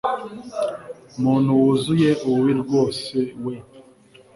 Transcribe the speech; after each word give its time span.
muntu 1.21 1.49
wuzuye 1.61 2.09
ububi 2.27 2.53
bwose 2.63 3.15
we 3.45 3.53